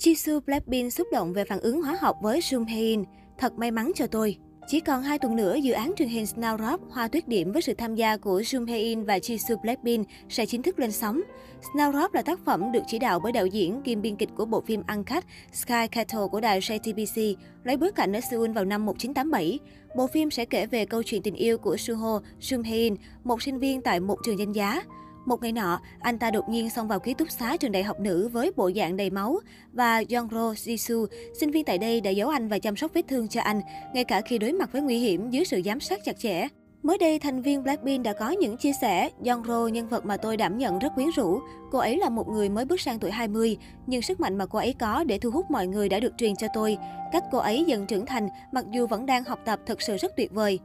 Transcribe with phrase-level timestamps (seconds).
[0.00, 3.04] Jisoo Blackpink xúc động về phản ứng hóa học với Jung Hae-in.
[3.38, 4.36] Thật may mắn cho tôi.
[4.68, 7.74] Chỉ còn 2 tuần nữa, dự án truyền hình Snowdrop Hoa Tuyết Điểm với sự
[7.74, 11.20] tham gia của Jung Hae-in và Jisoo Blackpink sẽ chính thức lên sóng.
[11.62, 14.60] Snowdrop là tác phẩm được chỉ đạo bởi đạo diễn kiêm biên kịch của bộ
[14.60, 19.58] phim Uncut Sky Cattle của đài JTBC, lấy bối cảnh ở Seoul vào năm 1987.
[19.96, 23.58] Bộ phim sẽ kể về câu chuyện tình yêu của Suho Jung Hae-in, một sinh
[23.58, 24.82] viên tại một trường danh giá.
[25.26, 28.00] Một ngày nọ, anh ta đột nhiên xông vào ký túc xá trường đại học
[28.00, 29.38] nữ với bộ dạng đầy máu
[29.72, 31.06] và Yongro Jisoo,
[31.40, 33.60] sinh viên tại đây đã giấu anh và chăm sóc vết thương cho anh,
[33.94, 36.48] ngay cả khi đối mặt với nguy hiểm dưới sự giám sát chặt chẽ.
[36.82, 40.36] Mới đây, thành viên Blackpink đã có những chia sẻ, Yongro, nhân vật mà tôi
[40.36, 41.40] đảm nhận rất quyến rũ.
[41.70, 43.56] Cô ấy là một người mới bước sang tuổi 20,
[43.86, 46.36] nhưng sức mạnh mà cô ấy có để thu hút mọi người đã được truyền
[46.36, 46.76] cho tôi.
[47.12, 50.16] Cách cô ấy dần trưởng thành, mặc dù vẫn đang học tập thật sự rất
[50.16, 50.58] tuyệt vời.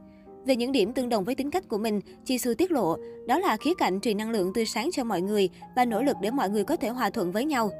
[0.46, 2.96] Về những điểm tương đồng với tính cách của mình, Jisoo tiết lộ,
[3.26, 6.16] đó là khía cạnh truyền năng lượng tươi sáng cho mọi người và nỗ lực
[6.22, 7.70] để mọi người có thể hòa thuận với nhau.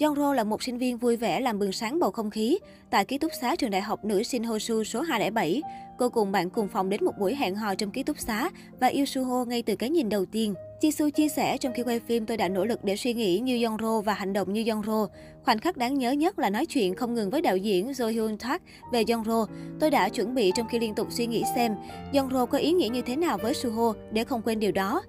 [0.00, 2.58] Yongro là một sinh viên vui vẻ làm bừng sáng bầu không khí.
[2.90, 5.62] Tại ký túc xá trường đại học nữ Shinhosu số 207,
[5.98, 8.86] cô cùng bạn cùng phòng đến một buổi hẹn hò trong ký túc xá và
[8.86, 10.54] yêu Suho ngay từ cái nhìn đầu tiên.
[10.80, 13.64] Jisoo chia sẻ trong khi quay phim tôi đã nỗ lực để suy nghĩ như
[13.64, 15.06] Yongro và hành động như Yongro.
[15.44, 18.38] Khoảnh khắc đáng nhớ nhất là nói chuyện không ngừng với đạo diễn Jo Hyun
[18.38, 19.46] Thak về Yongro.
[19.80, 21.74] Tôi đã chuẩn bị trong khi liên tục suy nghĩ xem
[22.14, 25.02] Yongro có ý nghĩa như thế nào với Suho để không quên điều đó.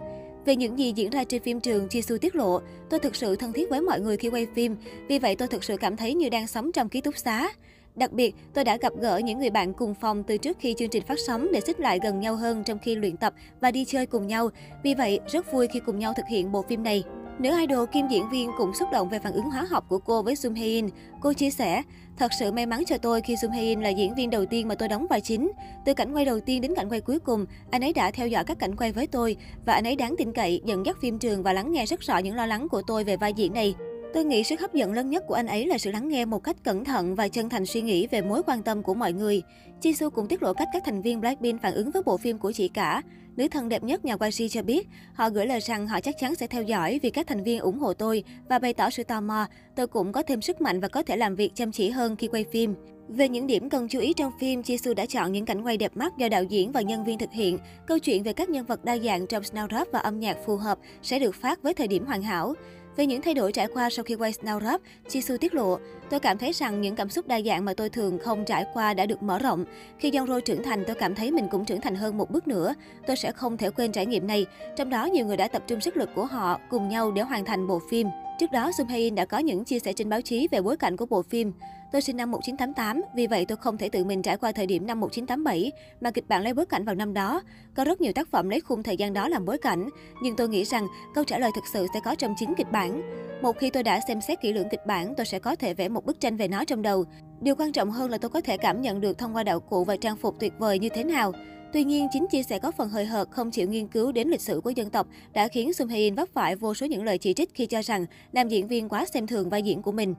[0.45, 3.53] Về những gì diễn ra trên phim trường, Jisoo tiết lộ, tôi thực sự thân
[3.53, 4.75] thiết với mọi người khi quay phim,
[5.07, 7.49] vì vậy tôi thực sự cảm thấy như đang sống trong ký túc xá.
[7.95, 10.89] Đặc biệt, tôi đã gặp gỡ những người bạn cùng phòng từ trước khi chương
[10.89, 13.85] trình phát sóng để xích lại gần nhau hơn trong khi luyện tập và đi
[13.85, 14.49] chơi cùng nhau.
[14.83, 17.03] Vì vậy, rất vui khi cùng nhau thực hiện bộ phim này.
[17.39, 20.21] Nữ idol kim diễn viên cũng xúc động về phản ứng hóa học của cô
[20.21, 20.89] với sung Hae-in.
[21.21, 21.83] Cô chia sẻ,
[22.17, 24.75] thật sự may mắn cho tôi khi sung Hae-in là diễn viên đầu tiên mà
[24.75, 25.51] tôi đóng vai chính.
[25.85, 28.43] Từ cảnh quay đầu tiên đến cảnh quay cuối cùng, anh ấy đã theo dõi
[28.43, 31.43] các cảnh quay với tôi và anh ấy đáng tin cậy, dẫn dắt phim trường
[31.43, 33.75] và lắng nghe rất rõ những lo lắng của tôi về vai diễn này.
[34.13, 36.43] Tôi nghĩ sức hấp dẫn lớn nhất của anh ấy là sự lắng nghe một
[36.43, 39.41] cách cẩn thận và chân thành suy nghĩ về mối quan tâm của mọi người.
[39.81, 42.51] Jisoo cũng tiết lộ cách các thành viên Blackpink phản ứng với bộ phim của
[42.51, 43.01] chị cả.
[43.35, 46.35] Nữ thần đẹp nhất nhà YG cho biết, họ gửi lời rằng họ chắc chắn
[46.35, 49.21] sẽ theo dõi vì các thành viên ủng hộ tôi và bày tỏ sự tò
[49.21, 49.47] mò.
[49.75, 52.27] Tôi cũng có thêm sức mạnh và có thể làm việc chăm chỉ hơn khi
[52.27, 52.75] quay phim.
[53.07, 55.97] Về những điểm cần chú ý trong phim, Jisoo đã chọn những cảnh quay đẹp
[55.97, 57.57] mắt do đạo diễn và nhân viên thực hiện.
[57.87, 60.79] Câu chuyện về các nhân vật đa dạng trong Snowdrop và âm nhạc phù hợp
[61.01, 62.53] sẽ được phát với thời điểm hoàn hảo.
[62.95, 65.77] Về những thay đổi trải qua sau khi quay Snowdrop, Jisoo tiết lộ,
[66.09, 68.93] tôi cảm thấy rằng những cảm xúc đa dạng mà tôi thường không trải qua
[68.93, 69.65] đã được mở rộng.
[69.99, 72.73] Khi Yongro trưởng thành, tôi cảm thấy mình cũng trưởng thành hơn một bước nữa.
[73.07, 74.45] Tôi sẽ không thể quên trải nghiệm này,
[74.75, 77.45] trong đó nhiều người đã tập trung sức lực của họ cùng nhau để hoàn
[77.45, 78.07] thành bộ phim.
[78.39, 80.97] Trước đó, Sung Hae-in đã có những chia sẻ trên báo chí về bối cảnh
[80.97, 81.53] của bộ phim.
[81.93, 84.87] Tôi sinh năm 1988, vì vậy tôi không thể tự mình trải qua thời điểm
[84.87, 85.71] năm 1987,
[86.01, 87.41] mà kịch bản lấy bối cảnh vào năm đó.
[87.75, 89.89] Có rất nhiều tác phẩm lấy khung thời gian đó làm bối cảnh,
[90.23, 93.01] nhưng tôi nghĩ rằng câu trả lời thực sự sẽ có trong chính kịch bản.
[93.41, 95.89] Một khi tôi đã xem xét kỹ lưỡng kịch bản, tôi sẽ có thể vẽ
[95.89, 97.05] một bức tranh về nó trong đầu.
[97.41, 99.83] Điều quan trọng hơn là tôi có thể cảm nhận được thông qua đạo cụ
[99.83, 101.31] và trang phục tuyệt vời như thế nào.
[101.73, 104.41] Tuy nhiên, chính chia sẻ có phần hơi hợt không chịu nghiên cứu đến lịch
[104.41, 107.33] sử của dân tộc đã khiến Sung Hae-in vấp phải vô số những lời chỉ
[107.33, 110.15] trích khi cho rằng nam diễn viên quá xem thường vai diễn của mình.